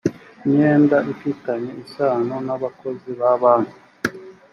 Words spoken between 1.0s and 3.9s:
ifitanye isano n abakozi ba banki